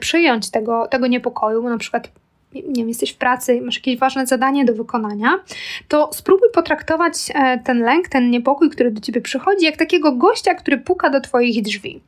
przyjąć 0.00 0.50
tego, 0.50 0.88
tego 0.88 1.06
niepokoju, 1.06 1.68
na 1.68 1.78
przykład 1.78 2.08
nie 2.54 2.62
wiem, 2.62 2.88
jesteś 2.88 3.10
w 3.10 3.16
pracy 3.16 3.60
masz 3.60 3.76
jakieś 3.76 3.98
ważne 3.98 4.26
zadanie 4.26 4.64
do 4.64 4.74
wykonania, 4.74 5.40
to 5.88 6.10
spróbuj 6.12 6.48
potraktować 6.54 7.14
e, 7.34 7.58
ten 7.58 7.82
lęk, 7.82 8.08
ten 8.08 8.30
niepokój, 8.30 8.70
który 8.70 8.90
do 8.90 9.00
ciebie 9.00 9.20
przychodzi, 9.20 9.64
jak 9.64 9.76
takiego 9.76 10.12
gościa, 10.12 10.54
który 10.54 10.78
puka 10.78 11.10
do 11.10 11.20
twoich 11.20 11.62
drzwi. 11.62 12.00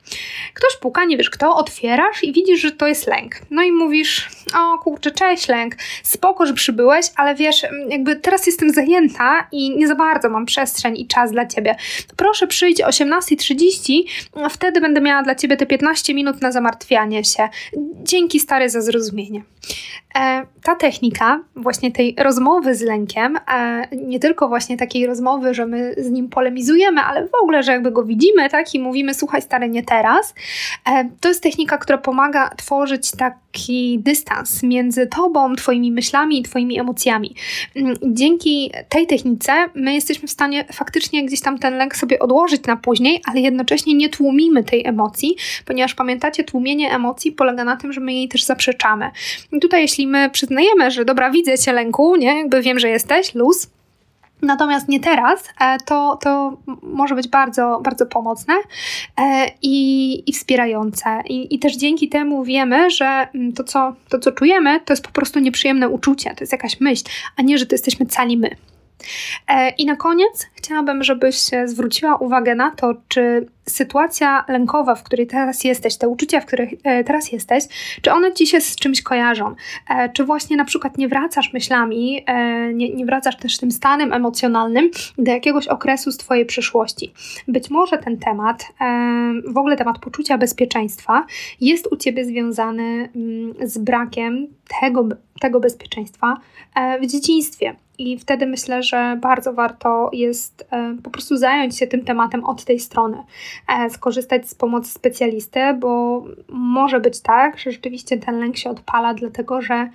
Ktoś 0.55 0.77
puka, 0.77 1.05
nie 1.05 1.17
wiesz 1.17 1.31
kto, 1.31 1.57
otwierasz 1.57 2.25
i 2.25 2.33
widzisz, 2.33 2.61
że 2.61 2.73
to 2.73 2.87
jest 2.87 3.07
lęk. 3.07 3.35
No 3.51 3.63
i 3.63 3.73
mówisz, 3.73 4.29
o 4.55 4.79
kurczę, 4.79 5.11
cześć 5.11 5.49
lęk, 5.49 5.75
spoko, 6.03 6.47
że 6.47 6.55
przybyłeś, 6.55 7.07
ale 7.17 7.35
wiesz, 7.35 7.67
jakby 7.89 8.17
teraz 8.17 8.47
jestem 8.47 8.71
zajęta 8.71 9.49
i 9.53 9.77
nie 9.77 9.89
za 9.89 9.95
bardzo 9.95 10.31
mam 10.31 10.47
przestrzeń 10.47 10.99
i 10.99 11.07
czas 11.07 11.33
dla 11.33 11.47
ciebie. 11.47 11.77
Proszę 12.17 12.47
przyjdź 12.47 12.81
o 12.81 12.89
18.30, 12.89 14.03
wtedy 14.51 14.81
będę 14.81 15.01
miała 15.01 15.23
dla 15.23 15.35
ciebie 15.35 15.57
te 15.57 15.67
15 15.67 16.15
minut 16.15 16.43
na 16.43 16.53
zamartwianie 16.53 17.25
się. 17.25 17.49
Dzięki 18.03 18.41
stary 18.41 18.71
za 18.71 18.81
zrozumienie. 18.81 19.43
E, 20.15 20.36
ta 20.63 20.75
technika 20.75 21.41
właśnie 21.57 21.93
tej 21.93 22.17
rozmowy 22.19 22.75
z 22.75 22.83
lękiem, 22.83 23.39
nie 23.93 24.21
tylko 24.21 24.49
właśnie 24.49 24.77
takiej 24.77 25.07
rozmowy, 25.07 25.55
że 25.55 25.67
my 25.67 25.95
z 25.99 26.11
nim 26.11 26.29
polemizujemy, 26.29 27.01
ale 27.01 27.29
w 27.29 27.35
ogóle, 27.43 27.63
że 27.63 27.73
jakby 27.73 27.91
go 27.91 28.05
widzimy, 28.05 28.51
tak, 28.51 28.75
i 28.75 28.81
mówimy, 28.81 29.15
słuchaj 29.15 29.43
stary, 29.43 29.69
nie 29.69 29.83
teraz, 29.83 30.35
e, 30.89 31.09
to 31.21 31.29
jest 31.29 31.43
technika, 31.43 31.79
która 31.79 31.99
pomaga 31.99 32.51
tworzyć 32.57 33.11
taki 33.11 33.99
dystans 33.99 34.63
między 34.63 35.07
tobą, 35.07 35.55
twoimi 35.57 35.93
myślami 35.93 36.41
i 36.41 36.43
twoimi 36.43 36.81
emocjami. 36.81 37.35
Mm, 37.77 37.97
dzięki 38.03 38.73
tej 38.89 39.07
technice 39.07 39.53
my 39.75 39.95
jesteśmy 39.95 40.29
w 40.29 40.31
stanie 40.31 40.65
faktycznie 40.73 41.25
gdzieś 41.25 41.41
tam 41.41 41.59
ten 41.59 41.77
lęk 41.77 41.97
sobie 41.97 42.19
odłożyć 42.19 42.67
na 42.67 42.77
później, 42.77 43.21
ale 43.25 43.41
jednocześnie 43.41 43.95
nie 43.95 44.09
tłumimy 44.09 44.65
tej 44.65 44.87
emocji, 44.87 45.37
ponieważ 45.65 45.95
pamiętacie, 45.95 46.45
tłumienie 46.45 46.95
emocji 46.95 47.33
polega 47.33 47.65
na 47.65 47.77
tym, 47.77 47.93
że 47.93 48.01
my 48.01 48.13
jej 48.13 48.29
też 48.29 48.45
zaprzeczamy. 48.45 49.11
I 49.53 49.61
tutaj 49.61 49.81
jeśli 49.83 50.07
my 50.07 50.26
przyznajemy, 50.31 50.91
że 50.91 51.05
dobra, 51.05 51.31
widzę 51.31 51.59
cię 51.59 51.73
lęku, 51.73 52.17
nie? 52.17 52.39
Jakby 52.39 52.63
wiem, 52.63 52.79
że 52.79 52.89
jesteś, 52.89 53.35
luz, 53.35 53.71
Natomiast 54.43 54.89
nie 54.89 55.01
teraz, 55.01 55.49
e, 55.61 55.77
to, 55.87 56.19
to 56.23 56.57
może 56.83 57.15
być 57.15 57.29
bardzo, 57.29 57.81
bardzo 57.85 58.07
pomocne 58.07 58.55
e, 59.21 59.47
i, 59.63 60.31
i 60.31 60.33
wspierające. 60.33 61.23
I, 61.29 61.55
I 61.55 61.59
też 61.59 61.77
dzięki 61.77 62.09
temu 62.09 62.45
wiemy, 62.45 62.91
że 62.91 63.29
mm, 63.35 63.53
to 63.53 63.65
co, 63.65 63.97
to, 64.09 64.19
co 64.19 64.33
czujemy, 64.33 64.81
to 64.81 64.93
jest 64.93 65.07
po 65.07 65.13
prostu 65.13 65.41
nieprzyjemne 65.41 65.89
uczucie, 65.89 66.31
to 66.31 66.41
jest 66.41 66.53
jakaś 66.53 66.81
myśl, 66.81 67.05
a 67.37 67.43
nie, 67.43 67.59
że 67.59 67.67
to 67.67 67.75
jesteśmy 67.75 68.07
cali 68.07 68.37
my. 68.37 68.57
E, 69.49 69.71
I 69.71 69.87
na 69.87 69.97
koniec 69.97 70.47
chciałabym, 70.55 71.03
żebyś 71.03 71.37
zwróciła 71.65 72.17
uwagę 72.17 72.55
na 72.55 72.71
to, 72.71 72.95
czy 73.09 73.47
sytuacja 73.69 74.45
lękowa, 74.49 74.95
w 74.95 75.03
której 75.03 75.27
teraz 75.27 75.65
jesteś, 75.65 75.97
te 75.97 76.09
uczucia, 76.09 76.41
w 76.41 76.47
których 76.47 76.71
e, 76.85 77.05
teraz 77.05 77.33
jesteś, 77.33 77.65
czy 78.03 78.13
one 78.13 78.33
ci 78.33 78.47
się 78.47 78.61
z 78.61 78.77
czymś 78.77 79.03
kojarzą? 79.03 79.55
E, 79.89 80.09
czy 80.09 80.25
właśnie 80.25 80.57
na 80.57 80.65
przykład 80.65 80.99
nie 80.99 81.09
wracasz 81.09 81.53
myślami, 81.53 82.25
nie, 82.75 82.95
nie 82.95 83.07
wracasz 83.07 83.37
też 83.37 83.59
tym 83.59 83.71
stanem 83.71 84.13
emocjonalnym 84.13 84.91
do 85.19 85.31
jakiegoś 85.31 85.69
okresu 85.69 86.13
z 86.13 86.17
Twojej 86.17 86.47
przeszłości? 86.47 87.13
Być 87.49 87.71
może 87.71 87.99
ten 87.99 88.19
temat, 88.19 88.73
w 89.47 89.57
ogóle 89.59 89.77
temat 89.77 89.99
poczucia 89.99 90.39
bezpieczeństwa, 90.39 91.27
jest 91.61 91.89
u 91.93 91.97
Ciebie 91.97 92.25
związany 92.25 92.83
mm, 93.17 93.55
z 93.69 93.79
brakiem 93.79 94.47
tego, 94.81 95.09
tego 95.41 95.61
bezpieczeństwa 95.61 96.37
w 97.01 97.07
dzieciństwie. 97.07 97.77
I 97.99 98.19
wtedy 98.19 98.47
myślę, 98.47 98.83
że 98.83 99.19
bardzo 99.21 99.53
warto 99.53 100.11
jest 100.13 100.69
e, 100.71 100.97
po 101.03 101.11
prostu 101.11 101.37
zająć 101.37 101.79
się 101.79 101.87
tym 101.87 102.05
tematem 102.05 102.45
od 102.45 102.65
tej 102.65 102.81
strony, 102.81 103.23
e, 103.69 103.91
skorzystać 103.91 104.49
z 104.49 104.55
pomocy 104.55 104.91
specjalisty, 104.91 105.61
bo 105.75 106.23
może 106.49 107.01
być 107.01 107.21
tak, 107.21 107.59
że 107.59 107.73
rzeczywiście 107.73 108.19
ten 108.19 108.39
lęk 108.39 108.57
się 108.57 108.71
odpala, 108.71 109.15
dlatego 109.15 109.63
że, 109.63 109.91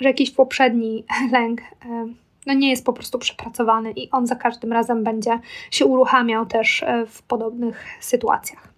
że 0.00 0.08
jakiś 0.08 0.30
poprzedni 0.30 1.04
lęk 1.32 1.60
e, 1.60 2.06
no 2.46 2.54
nie 2.54 2.70
jest 2.70 2.84
po 2.84 2.92
prostu 2.92 3.18
przepracowany 3.18 3.92
i 3.92 4.10
on 4.10 4.26
za 4.26 4.34
każdym 4.34 4.72
razem 4.72 5.04
będzie 5.04 5.38
się 5.70 5.86
uruchamiał 5.86 6.46
też 6.46 6.84
w 7.06 7.22
podobnych 7.22 7.84
sytuacjach. 8.00 8.68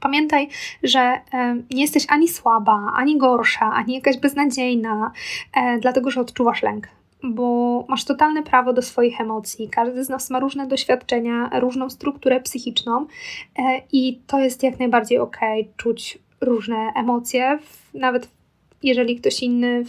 Pamiętaj, 0.00 0.48
że 0.82 1.20
nie 1.70 1.82
jesteś 1.82 2.06
ani 2.08 2.28
słaba, 2.28 2.92
ani 2.96 3.18
gorsza, 3.18 3.72
ani 3.72 3.94
jakaś 3.94 4.16
beznadziejna, 4.16 5.12
dlatego 5.80 6.10
że 6.10 6.20
odczuwasz 6.20 6.62
lęk 6.62 6.88
bo 7.22 7.84
masz 7.88 8.04
totalne 8.04 8.42
prawo 8.42 8.72
do 8.72 8.82
swoich 8.82 9.20
emocji. 9.20 9.68
Każdy 9.68 10.04
z 10.04 10.08
nas 10.08 10.30
ma 10.30 10.40
różne 10.40 10.66
doświadczenia, 10.66 11.50
różną 11.60 11.90
strukturę 11.90 12.40
psychiczną 12.40 13.06
e, 13.58 13.82
i 13.92 14.20
to 14.26 14.38
jest 14.38 14.62
jak 14.62 14.78
najbardziej 14.78 15.18
ok, 15.18 15.38
czuć 15.76 16.18
różne 16.40 16.92
emocje, 16.96 17.58
nawet 17.94 18.28
jeżeli 18.82 19.16
ktoś 19.16 19.42
inny 19.42 19.84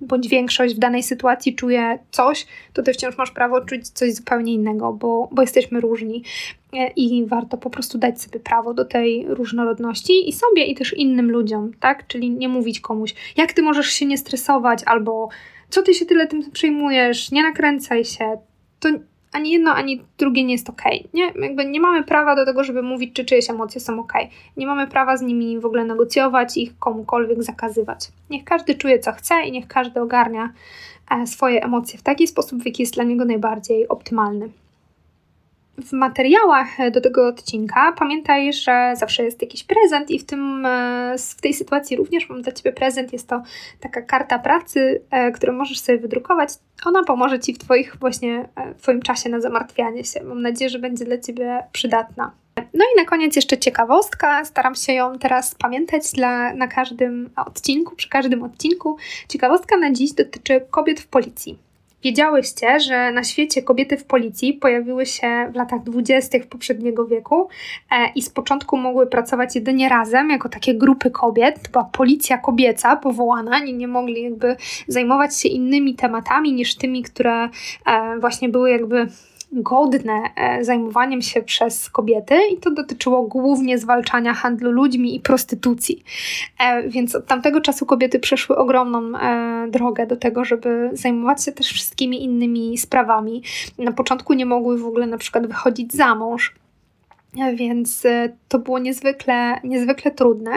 bądź 0.00 0.28
większość 0.28 0.74
w 0.74 0.78
danej 0.78 1.02
sytuacji 1.02 1.54
czuje 1.54 1.98
coś, 2.10 2.46
to 2.72 2.82
ty 2.82 2.92
wciąż 2.92 3.18
masz 3.18 3.30
prawo 3.30 3.60
czuć 3.60 3.88
coś 3.88 4.14
zupełnie 4.14 4.54
innego, 4.54 4.92
bo, 4.92 5.28
bo 5.32 5.42
jesteśmy 5.42 5.80
różni 5.80 6.24
e, 6.72 6.90
i 6.96 7.26
warto 7.26 7.56
po 7.56 7.70
prostu 7.70 7.98
dać 7.98 8.22
sobie 8.22 8.40
prawo 8.40 8.74
do 8.74 8.84
tej 8.84 9.26
różnorodności 9.28 10.28
i 10.28 10.32
sobie, 10.32 10.64
i 10.64 10.74
też 10.74 10.94
innym 10.94 11.30
ludziom, 11.30 11.72
tak? 11.80 12.06
Czyli 12.06 12.30
nie 12.30 12.48
mówić 12.48 12.80
komuś, 12.80 13.14
jak 13.36 13.52
ty 13.52 13.62
możesz 13.62 13.86
się 13.86 14.06
nie 14.06 14.18
stresować, 14.18 14.82
albo 14.86 15.28
co 15.70 15.82
ty 15.82 15.94
się 15.94 16.06
tyle 16.06 16.26
tym 16.26 16.50
przejmujesz, 16.50 17.30
nie 17.30 17.42
nakręcaj 17.42 18.04
się. 18.04 18.38
To 18.80 18.88
ani 19.32 19.50
jedno, 19.50 19.74
ani 19.74 20.02
drugie 20.18 20.44
nie 20.44 20.52
jest 20.52 20.70
ok. 20.70 20.82
Nie, 21.14 21.32
jakby 21.42 21.64
nie 21.64 21.80
mamy 21.80 22.04
prawa 22.04 22.36
do 22.36 22.46
tego, 22.46 22.64
żeby 22.64 22.82
mówić, 22.82 23.12
czy 23.12 23.24
czyjeś 23.24 23.50
emocje 23.50 23.80
są 23.80 24.00
ok. 24.00 24.12
Nie 24.56 24.66
mamy 24.66 24.86
prawa 24.86 25.16
z 25.16 25.22
nimi 25.22 25.58
w 25.58 25.66
ogóle 25.66 25.84
negocjować, 25.84 26.56
ich 26.56 26.78
komukolwiek 26.78 27.42
zakazywać. 27.42 28.08
Niech 28.30 28.44
każdy 28.44 28.74
czuje, 28.74 28.98
co 28.98 29.12
chce 29.12 29.42
i 29.42 29.52
niech 29.52 29.68
każdy 29.68 30.00
ogarnia 30.00 30.52
e, 31.10 31.26
swoje 31.26 31.64
emocje 31.64 31.98
w 31.98 32.02
taki 32.02 32.26
sposób, 32.26 32.62
w 32.62 32.66
jaki 32.66 32.82
jest 32.82 32.94
dla 32.94 33.04
niego 33.04 33.24
najbardziej 33.24 33.88
optymalny. 33.88 34.48
W 35.84 35.92
materiałach 35.92 36.90
do 36.90 37.00
tego 37.00 37.26
odcinka 37.26 37.92
pamiętaj, 37.98 38.52
że 38.52 38.92
zawsze 38.96 39.24
jest 39.24 39.42
jakiś 39.42 39.64
prezent 39.64 40.10
i 40.10 40.18
w, 40.18 40.24
tym, 40.24 40.66
e, 40.66 41.14
w 41.18 41.40
tej 41.40 41.54
sytuacji 41.54 41.96
również 41.96 42.28
mam 42.28 42.42
dla 42.42 42.52
Ciebie 42.52 42.72
prezent. 42.72 43.12
Jest 43.12 43.28
to 43.28 43.42
taka 43.80 44.02
karta 44.02 44.38
pracy, 44.38 45.02
e, 45.10 45.32
którą 45.32 45.52
możesz 45.52 45.80
sobie 45.80 45.98
wydrukować. 45.98 46.50
Ona 46.86 47.04
pomoże 47.04 47.40
Ci 47.40 47.54
w 47.54 47.58
Twoich 47.58 47.96
właśnie, 48.00 48.48
e, 48.56 48.74
w 48.74 48.82
Twoim 48.82 49.02
czasie 49.02 49.30
na 49.30 49.40
zamartwianie 49.40 50.04
się. 50.04 50.24
Mam 50.24 50.42
nadzieję, 50.42 50.70
że 50.70 50.78
będzie 50.78 51.04
dla 51.04 51.18
Ciebie 51.18 51.62
przydatna. 51.72 52.32
No 52.74 52.84
i 52.94 52.98
na 53.00 53.04
koniec 53.04 53.36
jeszcze 53.36 53.58
ciekawostka. 53.58 54.44
Staram 54.44 54.74
się 54.74 54.92
ją 54.92 55.18
teraz 55.18 55.54
pamiętać 55.54 56.12
dla, 56.12 56.54
na 56.54 56.68
każdym 56.68 57.30
odcinku, 57.36 57.96
przy 57.96 58.08
każdym 58.08 58.42
odcinku. 58.42 58.96
Ciekawostka 59.28 59.76
na 59.76 59.92
dziś 59.92 60.12
dotyczy 60.12 60.60
kobiet 60.70 61.00
w 61.00 61.06
policji. 61.06 61.67
Wiedziałyście, 62.04 62.80
że 62.80 63.12
na 63.12 63.24
świecie 63.24 63.62
kobiety 63.62 63.96
w 63.96 64.04
policji 64.04 64.52
pojawiły 64.54 65.06
się 65.06 65.50
w 65.52 65.56
latach 65.56 65.82
dwudziestych 65.82 66.46
poprzedniego 66.46 67.06
wieku 67.06 67.48
e, 67.90 68.12
i 68.14 68.22
z 68.22 68.30
początku 68.30 68.76
mogły 68.76 69.06
pracować 69.06 69.54
jedynie 69.54 69.88
razem, 69.88 70.30
jako 70.30 70.48
takie 70.48 70.74
grupy 70.74 71.10
kobiet. 71.10 71.62
To 71.62 71.70
była 71.70 71.84
policja 71.84 72.38
kobieca 72.38 72.96
powołana, 72.96 73.58
nie, 73.58 73.72
nie 73.72 73.88
mogli 73.88 74.22
jakby 74.22 74.56
zajmować 74.88 75.40
się 75.40 75.48
innymi 75.48 75.94
tematami 75.94 76.52
niż 76.52 76.76
tymi, 76.76 77.02
które 77.02 77.48
e, 77.86 78.18
właśnie 78.20 78.48
były 78.48 78.70
jakby 78.70 79.06
godne 79.52 80.22
e, 80.36 80.64
zajmowaniem 80.64 81.22
się 81.22 81.42
przez 81.42 81.90
kobiety 81.90 82.34
i 82.52 82.56
to 82.56 82.70
dotyczyło 82.70 83.22
głównie 83.22 83.78
zwalczania 83.78 84.34
handlu 84.34 84.70
ludźmi 84.70 85.16
i 85.16 85.20
prostytucji. 85.20 86.02
E, 86.60 86.88
więc 86.88 87.14
od 87.14 87.26
tamtego 87.26 87.60
czasu 87.60 87.86
kobiety 87.86 88.18
przeszły 88.18 88.56
ogromną 88.56 89.18
e, 89.18 89.68
drogę 89.70 90.06
do 90.06 90.16
tego, 90.16 90.44
żeby 90.44 90.90
zajmować 90.92 91.44
się 91.44 91.52
też 91.52 91.66
wszystkimi 91.66 92.24
innymi 92.24 92.78
sprawami. 92.78 93.42
Na 93.78 93.92
początku 93.92 94.34
nie 94.34 94.46
mogły 94.46 94.78
w 94.78 94.86
ogóle 94.86 95.06
na 95.06 95.18
przykład 95.18 95.46
wychodzić 95.46 95.94
za 95.94 96.14
mąż. 96.14 96.54
Więc 97.54 98.06
to 98.48 98.58
było 98.58 98.78
niezwykle, 98.78 99.60
niezwykle 99.64 100.10
trudne. 100.10 100.52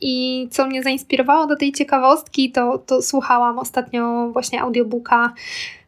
I 0.00 0.48
co 0.50 0.66
mnie 0.66 0.82
zainspirowało 0.82 1.46
do 1.46 1.56
tej 1.56 1.72
ciekawostki, 1.72 2.52
to, 2.52 2.78
to 2.78 3.02
słuchałam 3.02 3.58
ostatnio 3.58 4.30
właśnie 4.32 4.62
audiobooka 4.62 5.32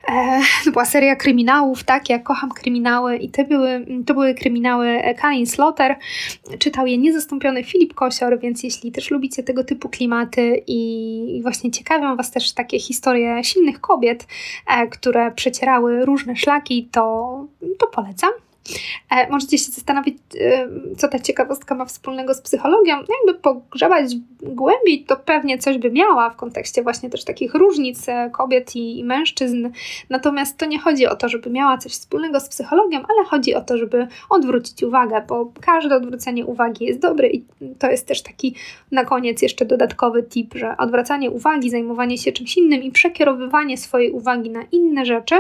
E, 0.09 0.41
to 0.65 0.71
była 0.71 0.85
seria 0.85 1.17
kryminałów, 1.17 1.85
tak? 1.85 2.11
Ja 2.11 2.19
kocham 2.19 2.51
kryminały 2.51 3.17
i 3.17 3.29
to 3.29 3.45
były, 3.45 3.87
to 4.07 4.15
były 4.15 4.35
kryminały 4.35 5.03
Karin 5.19 5.47
Slaughter. 5.47 5.97
Czytał 6.59 6.87
je 6.87 6.99
niezastąpiony 6.99 7.65
Filip 7.65 7.95
Kosior, 7.95 8.41
więc 8.41 8.63
jeśli 8.63 8.93
też 8.93 9.11
lubicie 9.11 9.43
tego 9.43 9.65
typu 9.65 9.89
klimaty 9.89 10.63
i 10.67 11.41
właśnie 11.43 11.71
ciekawią 11.71 12.17
Was 12.17 12.31
też 12.31 12.53
takie 12.53 12.79
historie 12.79 13.45
silnych 13.45 13.81
kobiet, 13.81 14.27
e, 14.67 14.87
które 14.87 15.33
przecierały 15.33 16.05
różne 16.05 16.37
szlaki, 16.37 16.89
to, 16.93 17.47
to 17.79 17.87
polecam. 17.87 18.31
E, 19.11 19.31
możecie 19.31 19.59
się 19.59 19.73
zastanowić, 19.73 20.19
e, 20.41 20.69
co 20.97 21.09
ta 21.09 21.19
ciekawostka 21.19 21.75
ma 21.75 21.85
wspólnego 21.85 22.35
z 22.35 22.41
psychologią. 22.41 22.97
No 22.97 23.15
jakby 23.27 23.43
pogrzebać 23.43 24.15
głębiej, 24.43 25.05
to 25.05 25.17
pewnie 25.17 25.59
coś 25.59 25.79
by 25.79 25.91
miała 25.91 26.31
w 26.31 26.37
kontekście 26.37 26.83
właśnie 26.83 27.11
też 27.11 27.25
takich 27.25 27.55
różnic 27.55 28.09
e, 28.09 28.31
kobiet 28.31 28.77
i, 28.77 28.99
i 28.99 29.05
mężczyzn. 29.05 29.69
Natomiast 30.11 30.59
to 30.59 30.67
nie 30.67 30.79
chodzi 30.79 31.07
o 31.07 31.17
to, 31.17 31.29
żeby 31.29 31.51
miała 31.51 31.79
coś 31.79 31.93
wspólnego 31.93 32.41
z 32.41 32.49
psychologią, 32.49 32.99
ale 32.99 33.25
chodzi 33.25 33.55
o 33.55 33.61
to, 33.61 33.79
żeby 33.79 34.07
odwrócić 34.31 34.83
uwagę, 34.83 35.25
bo 35.29 35.53
każde 35.61 35.97
odwrócenie 35.97 36.47
uwagi 36.47 36.85
jest 36.85 37.01
dobre 37.01 37.29
i 37.29 37.45
to 37.79 37.91
jest 37.91 38.07
też 38.07 38.23
taki 38.23 38.55
na 38.93 39.05
koniec 39.05 39.43
jeszcze 39.43 39.65
dodatkowy 39.65 40.23
tip, 40.23 40.55
że 40.55 40.77
odwracanie 40.77 41.31
uwagi, 41.31 41.71
zajmowanie 41.71 42.19
się 42.19 42.33
czymś 42.33 42.57
innym 42.57 42.83
i 42.83 42.91
przekierowywanie 42.91 43.77
swojej 43.77 44.11
uwagi 44.11 44.51
na 44.51 44.63
inne 44.73 45.07
rzeczy 45.07 45.35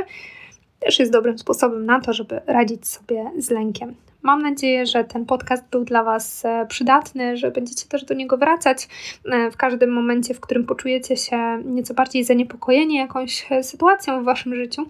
też 0.84 0.98
jest 0.98 1.12
dobrym 1.12 1.38
sposobem 1.38 1.86
na 1.86 2.00
to, 2.00 2.12
żeby 2.12 2.40
radzić 2.46 2.88
sobie 2.88 3.30
z 3.38 3.50
lękiem. 3.50 3.94
Mam 4.22 4.42
nadzieję, 4.42 4.86
że 4.86 5.04
ten 5.04 5.26
podcast 5.26 5.64
był 5.70 5.84
dla 5.84 6.04
Was 6.04 6.44
e, 6.44 6.66
przydatny, 6.66 7.36
że 7.36 7.50
będziecie 7.50 7.86
też 7.88 8.04
do 8.04 8.14
niego 8.14 8.36
wracać 8.36 8.88
e, 9.24 9.50
w 9.50 9.56
każdym 9.56 9.92
momencie, 9.92 10.34
w 10.34 10.40
którym 10.40 10.66
poczujecie 10.66 11.16
się 11.16 11.62
nieco 11.64 11.94
bardziej 11.94 12.24
zaniepokojeni 12.24 12.94
jakąś 12.94 13.52
e, 13.52 13.62
sytuacją 13.62 14.22
w 14.22 14.24
Waszym 14.24 14.54
życiu. 14.54 14.88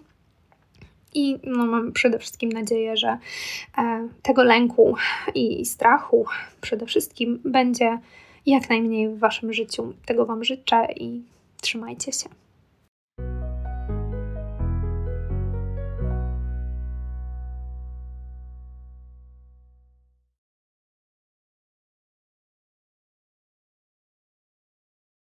I 1.14 1.38
no, 1.44 1.66
mam 1.66 1.92
przede 1.92 2.18
wszystkim 2.18 2.52
nadzieję, 2.52 2.96
że 2.96 3.18
tego 4.22 4.44
lęku 4.44 4.94
i 5.34 5.66
strachu 5.66 6.26
przede 6.60 6.86
wszystkim 6.86 7.40
będzie 7.44 7.98
jak 8.46 8.70
najmniej 8.70 9.08
w 9.08 9.18
Waszym 9.18 9.52
życiu. 9.52 9.92
Tego 10.06 10.26
Wam 10.26 10.44
życzę 10.44 10.86
i 10.96 11.22
trzymajcie 11.60 12.12
się. 12.12 12.43